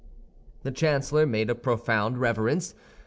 The 0.63 0.71
chancellor 0.71 1.27
made 1.27 1.51
a 1.51 1.53
profound 1.53 2.17
reverence. 2.17 2.73